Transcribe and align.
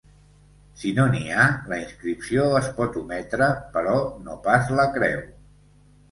Si 0.83 0.91
no 0.99 1.03
n'hi 1.15 1.27
ha, 1.33 1.43
la 1.73 1.77
inscripció 1.81 2.45
es 2.59 2.69
pot 2.79 2.97
ometre, 3.01 3.49
però 3.75 3.93
no 4.29 4.39
pas 4.47 4.71
la 4.79 4.87
creu. 4.97 5.21